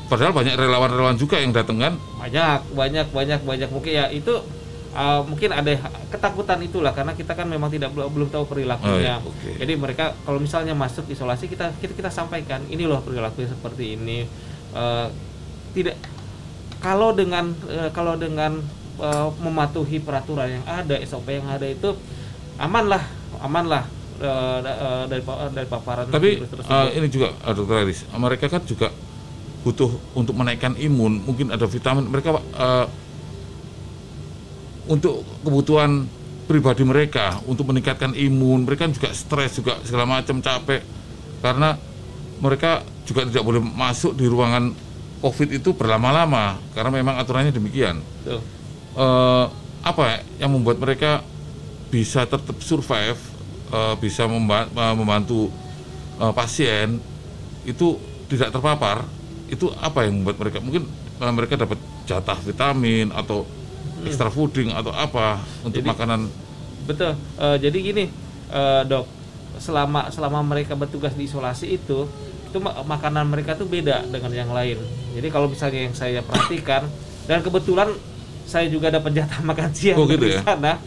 padahal 0.06 0.32
banyak 0.32 0.54
relawan-relawan 0.54 1.14
juga 1.14 1.36
yang 1.36 1.50
datang 1.50 1.76
kan 1.76 1.92
banyak 2.18 2.60
banyak 2.72 3.06
banyak 3.08 3.40
banyak 3.42 3.68
mungkin 3.68 3.92
ya 3.92 4.08
itu 4.08 4.40
uh, 4.90 5.20
mungkin 5.20 5.52
ada 5.52 5.68
ketakutan 6.08 6.56
itulah 6.62 6.90
karena 6.90 7.12
kita 7.12 7.32
kan 7.32 7.44
memang 7.44 7.68
tidak 7.68 7.92
belum 7.92 8.26
tahu 8.26 8.44
perilakunya 8.46 8.88
Oh, 8.88 8.96
iya, 8.96 9.16
oke. 9.20 9.60
jadi 9.60 9.72
mereka 9.74 10.16
kalau 10.22 10.36
misalnya 10.38 10.72
masuk 10.72 11.04
isolasi 11.06 11.44
kita 11.46 11.76
kita 11.76 11.92
kita 11.92 12.08
sampaikan 12.08 12.64
ini 12.66 12.84
loh 12.84 13.00
perilakunya 13.00 13.48
seperti 13.48 13.96
ini 13.96 14.24
Uh, 14.68 15.08
tidak 15.72 15.96
kalau 16.78 17.12
dengan 17.12 17.52
uh, 17.66 17.88
kalau 17.88 18.16
dengan 18.16 18.60
uh, 18.98 19.30
mematuhi 19.38 19.98
peraturan 19.98 20.60
yang 20.60 20.64
ada 20.66 20.98
SOP 21.02 21.26
yang 21.30 21.46
ada 21.46 21.64
itu 21.64 21.94
aman 22.58 22.84
lah 22.90 23.02
aman 23.38 23.64
lah 23.66 23.84
uh, 24.18 24.58
da- 24.62 24.78
uh, 24.78 25.04
dari 25.06 25.22
dari 25.54 25.66
paparan 25.70 26.10
Tapi 26.10 26.42
virus 26.42 26.50
tersebut. 26.50 26.74
eh, 26.74 26.88
ini 26.98 27.06
juga 27.06 27.28
eh, 27.32 27.54
dokter 27.54 27.76
Aris, 27.86 28.00
mereka 28.18 28.46
kan 28.50 28.62
juga 28.66 28.90
butuh 29.62 29.90
untuk 30.14 30.38
menaikkan 30.38 30.78
imun, 30.78 31.22
mungkin 31.26 31.50
ada 31.50 31.66
vitamin. 31.66 32.06
Mereka 32.06 32.30
eh, 32.34 32.86
untuk 34.88 35.22
kebutuhan 35.44 36.08
pribadi 36.48 36.80
mereka, 36.80 37.44
untuk 37.44 37.68
meningkatkan 37.68 38.16
imun, 38.16 38.64
mereka 38.64 38.88
kan 38.88 38.92
juga 38.96 39.12
stres 39.12 39.60
juga 39.60 39.76
segala 39.84 40.08
macam 40.08 40.40
capek 40.40 40.80
karena 41.44 41.76
mereka 42.40 42.80
juga 43.04 43.28
tidak 43.28 43.44
boleh 43.44 43.60
masuk 43.60 44.16
di 44.16 44.24
ruangan 44.24 44.72
COVID 45.18 45.48
itu 45.60 45.74
berlama-lama 45.74 46.56
karena 46.72 46.90
memang 46.94 47.14
aturannya 47.20 47.52
demikian. 47.52 48.00
Tuh. 48.24 48.40
Eh, 48.98 49.44
apa 49.78 50.02
ya 50.10 50.18
yang 50.42 50.50
membuat 50.50 50.82
mereka 50.82 51.22
bisa 51.88 52.26
tetap 52.26 52.58
survive, 52.58 53.14
eh, 53.70 53.94
bisa 54.02 54.26
memba- 54.26 54.66
eh, 54.66 54.94
membantu 54.98 55.54
eh, 56.18 56.32
pasien 56.34 56.98
itu 57.62 57.94
tidak 58.26 58.50
terpapar, 58.50 59.06
itu 59.46 59.70
apa 59.78 60.02
yang 60.02 60.18
membuat 60.18 60.42
mereka 60.42 60.58
mungkin 60.58 60.82
eh, 61.14 61.30
mereka 61.30 61.54
dapat 61.54 61.78
jatah 62.04 62.34
vitamin 62.42 63.14
atau 63.14 63.46
extra 64.02 64.26
fooding 64.28 64.74
atau 64.74 64.90
apa 64.90 65.38
untuk 65.62 65.78
Jadi- 65.78 65.90
makanan 65.90 66.20
Betul. 66.82 67.14
Eh, 67.38 67.56
jadi 67.60 67.78
gini, 67.78 68.04
eh, 68.50 68.82
dok, 68.82 69.06
selama 69.62 70.10
selama 70.10 70.42
mereka 70.42 70.74
bertugas 70.74 71.14
di 71.14 71.28
isolasi 71.28 71.70
itu, 71.70 72.08
itu 72.50 72.58
ma- 72.58 72.82
makanan 72.82 73.28
mereka 73.28 73.54
tuh 73.54 73.68
beda 73.68 74.08
dengan 74.08 74.32
yang 74.32 74.50
lain. 74.50 74.80
Jadi 75.14 75.28
kalau 75.28 75.46
misalnya 75.46 75.86
yang 75.86 75.94
saya 75.94 76.18
perhatikan 76.18 76.88
dan 77.28 77.44
kebetulan 77.44 77.92
saya 78.48 78.66
juga 78.66 78.88
dapat 78.88 79.12
jatah 79.12 79.44
makan 79.44 79.68
siang 79.70 80.00
Oh, 80.00 80.08
gitu 80.08 80.24
di 80.24 80.32
ya? 80.32 80.40
sana, 80.40 80.80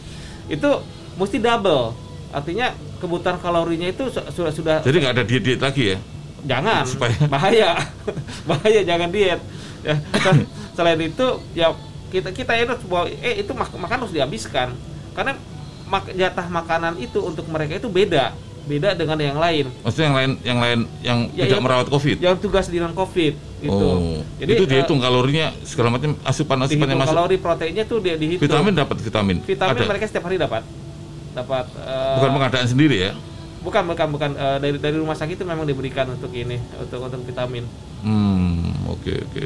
itu 0.46 0.66
mesti 1.14 1.38
double. 1.38 1.94
Artinya 2.28 2.66
kebutuhan 2.98 3.38
kalorinya 3.38 3.86
itu 3.86 4.08
su- 4.08 4.26
sudah 4.32 4.50
sudah 4.50 4.76
jadi 4.80 4.96
nggak 4.98 5.14
ada 5.14 5.22
diet 5.22 5.42
diet 5.42 5.60
lagi 5.60 5.94
ya? 5.94 5.98
Jangan. 6.42 6.82
Supaya- 6.82 7.14
bahaya. 7.32 7.70
Bahaya 8.50 8.80
jangan 8.82 9.08
diet. 9.08 9.38
Ya 9.80 9.94
sel- 10.16 10.46
selain 10.76 10.98
itu 11.00 11.26
ya 11.52 11.70
kita 12.08 12.28
kita 12.28 12.52
itu 12.56 12.74
bahwa 12.86 13.06
eh 13.06 13.38
itu 13.38 13.52
mak- 13.52 13.70
makan 13.72 13.96
harus 14.02 14.10
dihabiskan. 14.10 14.74
Karena 15.12 15.38
mak- 15.84 16.10
jatah 16.10 16.46
makanan 16.46 16.98
itu 16.98 17.20
untuk 17.20 17.46
mereka 17.46 17.76
itu 17.76 17.86
beda. 17.86 18.34
Beda 18.62 18.94
dengan 18.94 19.18
yang 19.18 19.36
lain. 19.36 19.66
Maksudnya 19.82 20.06
yang 20.06 20.16
lain 20.16 20.30
yang 20.40 20.58
lain 20.58 20.78
yang 21.00 21.18
Ya, 21.30 21.44
tidak 21.44 21.50
yang- 21.52 21.62
merawat 21.62 21.86
covid? 21.86 22.16
yang 22.18 22.34
tugas 22.36 22.66
di 22.66 22.78
non 22.78 22.90
covid 22.92 23.34
gitu. 23.62 23.86
Oh. 23.94 24.18
Jadi 24.42 24.50
itu 24.58 24.64
eh, 24.66 24.68
dihitung 24.68 24.98
kalorinya 24.98 25.54
segala 25.62 25.88
macam 25.94 26.18
asupan 26.26 26.58
asupannya 26.66 26.96
masuk. 26.98 27.14
kalori 27.14 27.36
proteinnya 27.38 27.84
tuh 27.86 27.98
dia 28.02 28.14
dihitung. 28.18 28.42
Vitamin 28.42 28.72
dapat 28.74 28.96
vitamin. 28.98 29.36
Vitamin 29.46 29.78
ada. 29.78 29.88
mereka 29.88 30.04
setiap 30.10 30.24
hari 30.26 30.36
dapat. 30.36 30.62
Dapat 31.32 31.64
eh, 31.78 32.14
bukan 32.18 32.30
pengadaan 32.34 32.66
sendiri 32.66 32.96
ya? 32.98 33.12
Bukan 33.62 33.82
bukan 33.86 34.06
bukan. 34.10 34.30
Eh, 34.34 34.58
dari 34.58 34.76
dari 34.82 34.96
rumah 34.98 35.14
sakit 35.14 35.38
itu 35.38 35.46
memang 35.46 35.62
diberikan 35.62 36.10
untuk 36.10 36.34
ini 36.34 36.58
untuk 36.76 36.98
untuk 37.06 37.22
vitamin. 37.22 37.64
Hmm 38.02 38.74
oke 38.90 39.12
oke. 39.30 39.44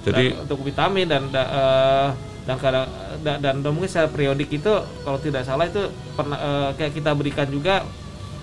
Jadi 0.00 0.32
dan, 0.32 0.40
untuk 0.46 0.58
vitamin 0.64 1.06
dan 1.10 1.22
da- 1.28 1.50
eh, 1.50 2.08
dan 2.48 2.56
kadang 2.56 2.86
da- 3.20 3.36
dan, 3.36 3.60
dan 3.60 3.70
mungkin 3.74 3.90
secara 3.90 4.08
periodik 4.08 4.48
itu 4.48 4.72
kalau 5.04 5.18
tidak 5.20 5.44
salah 5.44 5.68
itu 5.68 5.92
pernah 6.16 6.38
eh, 6.40 6.70
kayak 6.78 6.92
kita 6.96 7.10
berikan 7.12 7.50
juga 7.50 7.84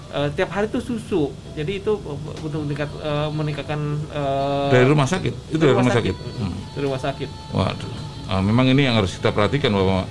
eh, 0.09 0.29
tiap 0.33 0.49
hari 0.49 0.67
itu 0.67 0.79
susu. 0.79 1.29
Jadi 1.53 1.81
itu 1.81 1.97
untuk 2.39 2.59
meningkat, 2.63 2.89
eh, 2.99 3.29
meningkatkan 3.31 3.79
eh, 4.07 4.69
dari 4.71 4.85
rumah 4.85 5.05
sakit? 5.05 5.33
Itu 5.49 5.57
dari 5.57 5.73
rumah 5.73 5.91
sakit, 5.91 6.15
Mm, 6.15 6.39
Hmm. 6.39 6.57
dari 6.73 6.83
rumah 6.85 7.01
sakit. 7.01 7.29
Waduh. 7.51 7.91
Ah, 8.27 8.43
memang 8.43 8.67
ini 8.67 8.83
yang 8.83 8.95
harus 8.95 9.15
kita 9.15 9.31
perhatikan 9.31 9.71
bahwa 9.71 10.03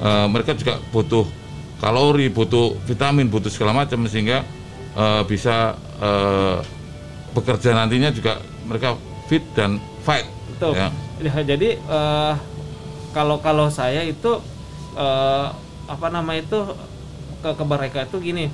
eh, 0.00 0.26
mereka 0.28 0.52
juga 0.52 0.76
butuh 0.90 1.24
kalori 1.80 2.28
butuh 2.28 2.76
vitamin 2.84 3.28
butuh 3.28 3.48
segala 3.48 3.72
macam 3.74 4.04
sehingga 4.06 4.44
eh, 4.94 5.22
bisa 5.24 5.74
eh, 5.98 6.58
bekerja 7.32 7.74
nantinya 7.74 8.08
juga 8.08 8.38
mereka 8.64 8.94
fit 9.26 9.42
dan 9.52 9.76
fight 10.00 10.24
betul. 10.54 10.72
ya. 10.76 10.88
Ya, 11.20 11.34
jadi 11.42 11.76
eh, 11.76 12.34
kalau 13.12 13.38
kalau 13.38 13.68
saya 13.68 14.02
itu 14.02 14.40
eh, 14.94 15.46
apa 15.84 16.06
nama 16.08 16.32
itu 16.34 16.58
ke, 17.40 17.50
ke 17.52 17.64
mereka 17.64 17.98
itu 18.04 18.16
gini 18.18 18.48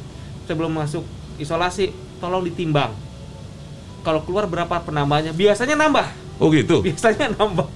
sebelum 0.45 0.73
masuk 0.73 1.05
isolasi 1.37 1.91
tolong 2.21 2.45
ditimbang. 2.45 2.93
Kalau 4.01 4.25
keluar 4.25 4.49
berapa 4.49 4.81
penambahannya 4.81 5.37
biasanya 5.37 5.77
nambah. 5.77 6.07
Oh 6.41 6.49
gitu? 6.49 6.81
Biasanya 6.87 7.37
nambah. 7.37 7.69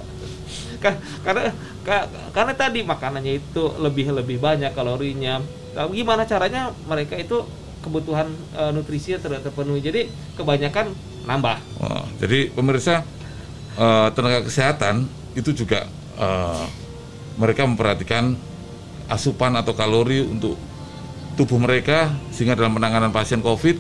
Ka- 0.81 1.01
karena 1.21 1.53
ka- 1.85 2.09
karena 2.33 2.53
tadi 2.57 2.81
makanannya 2.81 3.41
itu 3.41 3.63
lebih 3.77 4.09
lebih 4.13 4.41
banyak 4.41 4.73
kalorinya. 4.73 5.45
Tapi 5.77 6.01
gimana 6.01 6.25
caranya 6.25 6.73
mereka 6.89 7.13
itu 7.21 7.45
kebutuhan 7.85 8.33
eh, 8.57 8.71
nutrisinya 8.73 9.21
ter- 9.21 9.43
terpenuhi? 9.45 9.85
Jadi 9.85 10.09
kebanyakan 10.41 10.97
nambah. 11.29 11.57
Wah, 11.85 12.09
jadi 12.17 12.49
pemirsa 12.57 13.05
eh, 13.77 14.09
tenaga 14.17 14.49
kesehatan 14.49 15.05
itu 15.37 15.53
juga 15.53 15.85
eh, 16.17 16.65
mereka 17.37 17.69
memperhatikan 17.69 18.33
asupan 19.13 19.53
atau 19.61 19.77
kalori 19.77 20.25
untuk 20.25 20.57
tubuh 21.35 21.59
mereka 21.59 22.11
sehingga 22.31 22.55
dalam 22.55 22.73
penanganan 22.73 23.11
pasien 23.11 23.39
COVID 23.39 23.77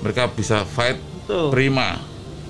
mereka 0.00 0.28
bisa 0.28 0.62
fight 0.62 1.00
Betul. 1.24 1.48
prima. 1.50 1.98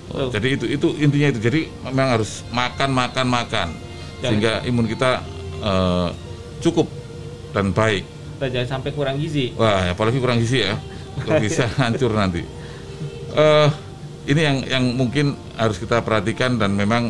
Betul. 0.06 0.28
jadi 0.34 0.48
itu 0.52 0.64
itu 0.68 0.86
intinya 0.98 1.28
itu. 1.30 1.40
Jadi 1.40 1.60
memang 1.84 2.18
harus 2.18 2.42
makan 2.50 2.90
makan 2.90 3.26
makan 3.26 3.68
Jangan- 3.70 4.22
sehingga 4.22 4.52
imun 4.64 4.86
kita 4.86 5.10
eh, 5.56 6.08
cukup 6.60 6.86
dan 7.50 7.70
baik. 7.70 8.04
dan 8.36 8.52
jangan 8.52 8.68
sampai 8.76 8.92
kurang 8.92 9.16
gizi 9.16 9.56
Wah, 9.56 9.88
apalagi 9.88 10.20
kurang 10.20 10.36
gizi 10.36 10.60
ya, 10.60 10.76
kalau 11.24 11.40
bisa 11.46 11.64
hancur 11.80 12.12
nanti. 12.12 12.44
Eh, 13.32 13.68
ini 14.26 14.40
yang 14.42 14.56
yang 14.66 14.84
mungkin 14.92 15.32
harus 15.56 15.80
kita 15.80 16.04
perhatikan 16.04 16.60
dan 16.60 16.76
memang 16.76 17.08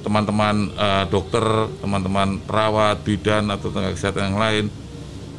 teman-teman 0.00 0.70
eh, 0.70 1.04
dokter, 1.10 1.42
teman-teman 1.82 2.38
perawat, 2.40 3.02
bidan 3.02 3.50
atau 3.50 3.68
tenaga 3.68 3.98
kesehatan 3.98 4.30
yang 4.30 4.38
lain 4.38 4.64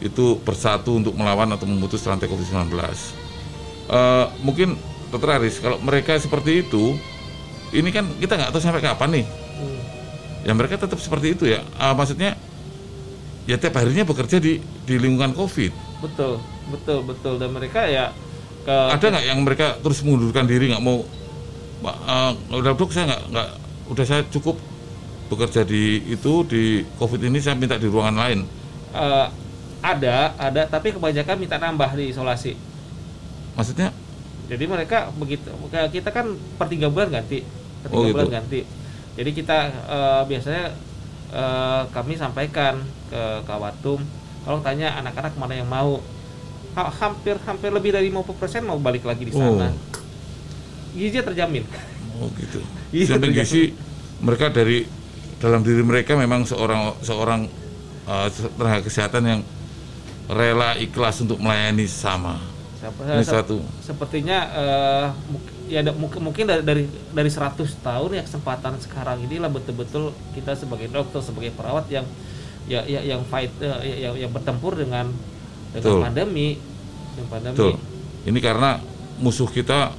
itu 0.02 0.38
bersatu 0.42 0.98
untuk 0.98 1.14
melawan 1.14 1.50
atau 1.54 1.70
memutus 1.70 2.02
rantai 2.04 2.28
COVID-19. 2.28 2.74
Eh, 3.92 4.26
mungkin 4.42 4.76
Aris, 5.12 5.60
kalau 5.60 5.76
mereka 5.84 6.16
seperti 6.16 6.64
itu, 6.64 6.96
ini 7.76 7.92
kan 7.92 8.08
kita 8.18 8.40
nggak 8.40 8.52
tahu 8.56 8.62
sampai 8.64 8.80
kapan 8.80 9.10
nih. 9.22 9.26
Hmm. 9.28 9.82
Ya 10.48 10.52
mereka 10.56 10.80
tetap 10.80 10.98
seperti 10.98 11.36
itu 11.36 11.46
ya. 11.52 11.62
Ah, 11.76 11.92
maksudnya 11.92 12.40
ya 13.46 13.60
tiap 13.60 13.76
harinya 13.76 14.08
bekerja 14.08 14.40
di 14.40 14.64
di 14.88 14.96
lingkungan 14.96 15.36
COVID. 15.36 15.92
betul 16.02 16.42
betul 16.74 17.06
betul 17.06 17.34
dan 17.38 17.54
mereka 17.54 17.86
ya 17.86 18.10
ke 18.66 18.74
Ada 18.74 19.06
nggak 19.14 19.26
yang 19.26 19.40
mereka 19.46 19.78
terus 19.86 20.02
mengundurkan 20.02 20.50
diri 20.50 20.74
nggak 20.74 20.82
mau, 20.82 21.06
eh, 21.86 22.32
udah 22.58 22.74
dok 22.74 22.90
saya 22.90 23.06
nggak 23.12 23.22
nggak 23.30 23.50
udah 23.94 24.06
saya 24.08 24.22
cukup 24.34 24.58
bekerja 25.30 25.62
di 25.62 26.02
itu 26.10 26.34
di 26.50 26.82
COVID 26.98 27.22
ini 27.22 27.38
saya 27.38 27.54
minta 27.54 27.78
di 27.78 27.86
ruangan 27.86 28.18
lain. 28.18 28.40
eh, 28.92 29.28
ada 29.82 30.34
ada 30.36 30.62
tapi 30.66 30.92
kebanyakan 30.92 31.36
minta 31.38 31.58
nambah 31.58 31.90
di 31.94 32.10
isolasi 32.10 32.54
Maksudnya? 33.52 33.90
jadi 34.46 34.64
mereka 34.64 35.10
begitu 35.12 35.48
kita 35.92 36.10
kan 36.10 36.28
per 36.56 36.68
tiga 36.68 36.88
bulan 36.88 37.10
ganti 37.12 37.42
per 37.82 37.90
tiga 37.90 37.98
Oh, 37.98 38.06
gitu. 38.06 38.16
bulan 38.16 38.30
ganti 38.32 38.62
jadi 39.12 39.30
kita 39.32 39.58
eh, 39.68 40.22
biasanya 40.26 40.66
eh, 41.32 41.82
kami 41.90 42.14
sampaikan 42.16 42.80
ke 43.08 43.22
Kawatum 43.44 44.00
kalau 44.42 44.60
tanya 44.60 44.98
anak-anak 44.98 45.34
mana 45.36 45.54
yang 45.56 45.68
mau 45.68 46.02
ha- 46.74 46.92
hampir 46.92 47.38
hampir 47.40 47.70
lebih 47.70 47.92
dari 47.92 48.08
50% 48.08 48.32
mau 48.64 48.78
balik 48.78 49.04
lagi 49.04 49.24
di 49.24 49.34
sana 49.34 49.68
Oh. 49.68 49.74
gizi 50.92 51.20
terjamin 51.20 51.64
Oh 52.18 52.30
gitu. 52.36 52.60
Tergantung. 52.92 53.34
gizi 53.34 53.74
mereka 54.20 54.48
dari 54.48 54.86
dalam 55.40 55.64
diri 55.64 55.82
mereka 55.82 56.14
memang 56.14 56.44
seorang 56.44 56.94
seorang 57.00 57.48
eh, 58.06 58.28
tenaga 58.52 58.82
kesehatan 58.84 59.24
yang 59.26 59.42
rela 60.28 60.78
ikhlas 60.78 61.22
untuk 61.22 61.40
melayani 61.40 61.86
sama. 61.86 62.38
Ini 62.82 63.22
satu. 63.22 63.62
sepertinya 63.78 64.38
muk- 65.30 65.54
ya 65.70 65.86
mungkin 65.94 66.20
mungkin 66.26 66.50
dari 66.50 66.66
dari 66.66 66.84
dari 67.14 67.30
100 67.30 67.78
tahun 67.78 68.10
ya 68.18 68.26
kesempatan 68.26 68.74
sekarang 68.82 69.22
inilah 69.22 69.54
betul-betul 69.54 70.10
kita 70.34 70.58
sebagai 70.58 70.90
dokter 70.90 71.22
sebagai 71.22 71.54
perawat 71.54 71.86
yang 71.94 72.04
ya, 72.66 72.82
ya 72.90 73.06
yang 73.06 73.22
fight 73.30 73.54
eh, 73.62 73.70
ya- 73.86 74.10
yang, 74.10 74.26
yang 74.26 74.32
bertempur 74.34 74.74
dengan 74.74 75.14
dengan 75.72 75.94
Betul. 75.94 76.02
pandemi 76.02 76.58
yang 77.16 77.28
pandemi 77.30 77.54
Betul. 77.56 77.74
Ini 78.26 78.40
karena 78.42 78.82
musuh 79.22 79.46
kita 79.46 79.94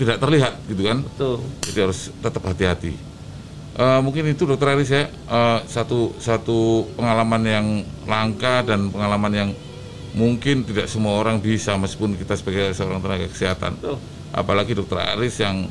tidak 0.00 0.16
terlihat 0.16 0.56
gitu 0.72 0.82
kan. 0.88 1.04
betul 1.04 1.36
Jadi 1.68 1.78
harus 1.84 2.00
tetap 2.16 2.42
hati-hati. 2.48 2.96
Eh, 3.72 4.00
mungkin 4.04 4.28
itu 4.28 4.44
dokter 4.44 4.76
Aris 4.76 4.92
ya 4.92 5.08
eh, 5.08 5.58
satu 5.64 6.12
satu 6.20 6.84
pengalaman 6.92 7.42
yang 7.44 7.66
langka 8.04 8.60
dan 8.60 8.92
pengalaman 8.92 9.32
yang 9.32 9.50
mungkin 10.12 10.60
tidak 10.68 10.92
semua 10.92 11.16
orang 11.16 11.40
bisa 11.40 11.72
meskipun 11.80 12.20
kita 12.20 12.36
sebagai 12.36 12.76
seorang 12.76 13.00
tenaga 13.00 13.26
kesehatan. 13.32 13.80
betul 13.80 13.96
apalagi 14.32 14.72
dokter 14.72 14.96
Aris 14.96 15.40
yang 15.44 15.68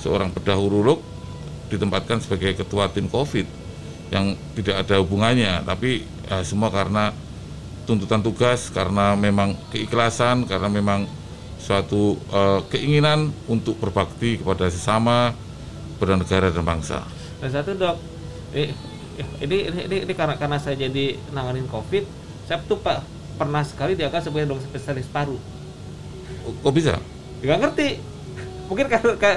seorang 0.00 0.32
bedah 0.32 0.56
urolog 0.56 1.04
ditempatkan 1.68 2.24
sebagai 2.24 2.56
ketua 2.56 2.88
tim 2.88 3.06
COVID 3.12 3.44
yang 4.08 4.32
tidak 4.56 4.88
ada 4.88 5.04
hubungannya, 5.04 5.60
tapi 5.68 6.00
eh, 6.04 6.44
semua 6.44 6.72
karena 6.72 7.12
tuntutan 7.84 8.24
tugas, 8.24 8.72
karena 8.72 9.12
memang 9.12 9.52
keikhlasan, 9.68 10.48
karena 10.48 10.68
memang 10.72 11.04
suatu 11.60 12.16
eh, 12.32 12.60
keinginan 12.72 13.28
untuk 13.44 13.76
berbakti 13.76 14.40
kepada 14.40 14.72
sesama, 14.72 15.36
kepada 15.96 16.16
negara 16.16 16.48
dan 16.48 16.64
bangsa. 16.64 17.04
Dan 17.38 17.50
satu 17.50 17.70
dok 17.72 17.96
eh, 18.50 18.70
ini 19.40 19.56
ini 19.66 19.80
ini, 19.84 19.96
ini 20.02 20.12
karena 20.12 20.34
karena 20.34 20.56
saya 20.56 20.74
jadi 20.76 21.14
nanganin 21.30 21.66
covid 21.66 22.02
saya 22.44 22.58
tuh 22.62 22.78
pak 22.78 23.02
pernah 23.34 23.62
sekali 23.62 23.94
diangkat 23.94 24.20
sebagai 24.20 24.48
dokter 24.48 24.68
spesialis 24.68 25.06
paru 25.06 25.38
Oh, 26.40 26.52
Kok 26.60 26.72
bisa? 26.72 26.96
nggak 27.38 27.58
ngerti 27.58 27.88
mungkin 28.66 28.86
karena 28.86 29.12
ke, 29.14 29.30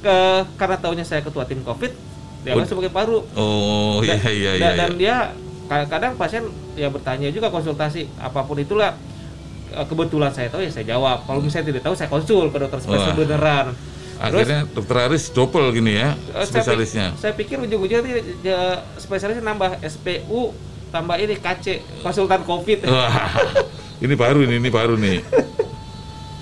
ke- 0.00 0.44
karena 0.56 0.76
tahunya 0.76 1.02
saya 1.02 1.20
ketua 1.20 1.42
tim 1.42 1.60
covid 1.60 1.90
diangkat 2.42 2.64
Oh. 2.64 2.70
sebagai 2.70 2.90
paru 2.90 3.18
Oh 3.34 3.98
iya 4.00 4.16
Dan- 4.16 4.30
iya 4.30 4.50
dan, 4.52 4.58
iya. 4.58 4.70
dan 4.74 4.90
iya. 4.90 4.96
dia 4.96 5.16
kadang-kadang 5.64 6.12
pasien 6.14 6.44
ya 6.74 6.88
bertanya 6.88 7.28
juga 7.28 7.48
konsultasi 7.48 8.08
apa 8.16 8.42
pun 8.42 8.56
itulah 8.56 8.94
Eh, 9.72 9.86
kebetulan 9.88 10.28
saya 10.28 10.52
tahu 10.52 10.60
ya 10.60 10.68
saya 10.68 10.84
jawab 10.86 11.24
kalau 11.24 11.40
misalnya 11.40 11.72
tidak 11.72 11.80
tahu 11.82 11.96
saya 11.96 12.04
konsul 12.06 12.44
ke 12.46 12.60
dokter 12.60 12.76
spesialis 12.76 13.08
Wah. 13.08 13.24
Beneran 14.22 14.30
Terus, 14.32 14.42
Akhirnya 14.44 14.60
dokter 14.70 14.96
Aris 15.00 15.24
double 15.28 15.66
gini 15.72 15.92
ya 15.92 16.14
eh, 16.14 16.14
saya 16.38 16.46
spesialisnya. 16.46 17.06
saya 17.16 17.32
pikir 17.32 17.58
ujung-ujungnya 17.58 18.14
ya, 18.40 18.60
spesialisnya 18.94 19.42
nambah 19.42 19.82
SPU 19.82 20.54
tambah 20.88 21.16
ini 21.16 21.34
KC 21.36 21.66
konsultan 22.00 22.42
covid 22.42 22.84
Wah, 22.84 23.10
ini 23.98 24.14
baru 24.14 24.42
ini, 24.42 24.58
ini 24.58 24.68
baru 24.68 24.94
nih. 24.94 25.18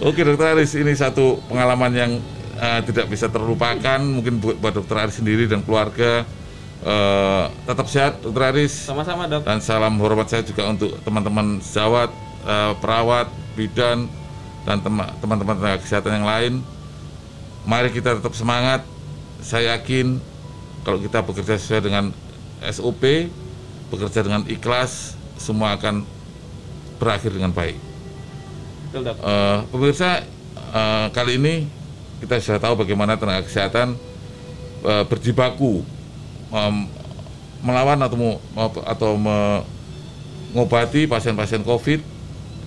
Oke 0.00 0.20
dokter 0.20 0.56
Aris, 0.56 0.72
ini 0.74 0.92
satu 0.92 1.40
pengalaman 1.46 1.92
yang 1.92 2.12
eh, 2.54 2.80
tidak 2.82 3.06
bisa 3.06 3.28
terlupakan 3.28 4.00
mungkin 4.00 4.36
buat, 4.38 4.56
buat 4.56 4.74
dokter 4.74 4.96
Aris 4.98 5.16
sendiri 5.16 5.44
dan 5.44 5.60
keluarga. 5.60 6.24
Eh, 6.80 7.44
tetap 7.62 7.86
sehat 7.86 8.12
dokter 8.18 8.44
Aris 8.46 8.88
sama-sama 8.88 9.24
dok 9.24 9.44
dan 9.44 9.60
salam 9.60 9.96
hormat 9.96 10.24
saya 10.26 10.40
juga 10.40 10.64
untuk 10.66 10.96
teman-teman 11.00 11.60
sejawat, 11.60 12.08
eh, 12.42 12.72
perawat, 12.76 13.28
bidan 13.52 14.08
dan 14.60 14.80
tema- 14.80 15.12
teman-teman 15.20 15.54
tenaga 15.54 15.78
kesehatan 15.78 16.20
yang 16.20 16.26
lain. 16.26 16.52
Mari 17.68 17.92
kita 17.92 18.16
tetap 18.16 18.32
semangat. 18.32 18.84
Saya 19.40 19.76
yakin 19.76 20.20
kalau 20.84 21.00
kita 21.00 21.24
bekerja 21.24 21.56
sesuai 21.56 21.82
dengan 21.84 22.12
SOP, 22.60 23.28
bekerja 23.88 24.20
dengan 24.24 24.44
ikhlas, 24.48 25.16
semua 25.40 25.76
akan 25.76 26.04
berakhir 27.00 27.32
dengan 27.32 27.52
baik. 27.52 27.76
Eh, 28.96 29.58
pemirsa, 29.72 30.24
eh, 30.56 31.06
kali 31.14 31.40
ini 31.40 31.64
kita 32.20 32.36
sudah 32.36 32.60
tahu 32.60 32.84
bagaimana 32.84 33.16
tenaga 33.16 33.48
kesehatan 33.48 33.96
eh, 34.84 35.04
berjibaku 35.08 35.80
em, 36.52 36.88
melawan 37.64 37.96
atau 38.00 38.40
atau 38.84 39.16
mengobati 39.16 41.08
pasien-pasien 41.08 41.64
COVID 41.64 42.00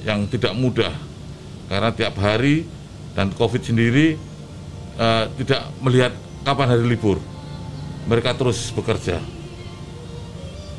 yang 0.06 0.26
tidak 0.30 0.54
mudah 0.58 0.94
karena 1.70 1.90
tiap 1.94 2.18
hari 2.18 2.66
dan 3.14 3.30
COVID 3.34 3.62
sendiri 3.62 4.18
eh, 5.00 5.26
tidak 5.44 5.62
melihat 5.82 6.14
kapan 6.44 6.68
hari 6.76 6.86
libur. 6.86 7.18
Mereka 8.10 8.36
terus 8.36 8.70
bekerja. 8.76 9.24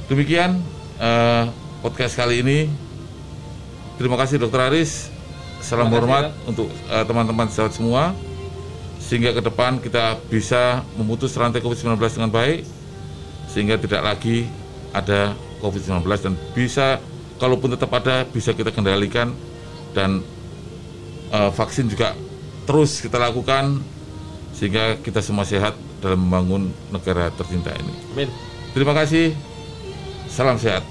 Demikian 0.07 0.61
eh, 1.01 1.45
podcast 1.81 2.15
kali 2.17 2.45
ini. 2.45 2.69
Terima 3.97 4.21
kasih 4.21 4.43
Dokter 4.43 4.69
Aris. 4.69 5.09
Salam 5.65 5.89
Terima 5.89 5.97
kasih, 5.97 5.97
hormat 5.97 6.25
untuk 6.45 6.69
eh, 6.69 7.05
teman-teman 7.09 7.49
sejawat 7.49 7.73
semua. 7.73 8.03
Sehingga 9.01 9.37
ke 9.37 9.41
depan 9.45 9.81
kita 9.81 10.21
bisa 10.29 10.85
memutus 11.01 11.33
rantai 11.37 11.65
COVID-19 11.65 11.97
dengan 12.21 12.33
baik. 12.33 12.69
Sehingga 13.49 13.81
tidak 13.81 14.03
lagi 14.05 14.45
ada 14.93 15.33
COVID-19 15.65 16.05
dan 16.21 16.35
bisa, 16.53 17.01
kalaupun 17.41 17.73
tetap 17.73 17.89
ada, 17.97 18.29
bisa 18.29 18.53
kita 18.53 18.69
kendalikan. 18.69 19.33
Dan 19.97 20.21
eh, 21.33 21.51
vaksin 21.57 21.89
juga 21.89 22.13
terus 22.69 23.01
kita 23.01 23.17
lakukan. 23.17 23.81
Sehingga 24.55 24.97
kita 25.03 25.19
semua 25.19 25.43
sehat 25.43 25.75
dalam 25.99 26.25
membangun 26.25 26.71
negara 26.95 27.29
tercinta 27.35 27.75
ini. 27.75 27.95
amin 28.15 28.31
Terima 28.75 28.91
kasih. 28.91 29.35
Salam 30.27 30.59
sehat. 30.59 30.83